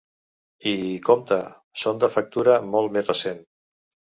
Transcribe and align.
I, 0.71 0.73
compte, 1.09 1.37
són 1.83 2.01
de 2.05 2.11
factura 2.17 2.59
molt 2.73 2.97
més 2.99 3.11
recent. 3.13 3.45